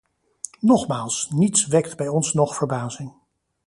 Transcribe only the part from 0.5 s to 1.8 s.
Nogmaals, niets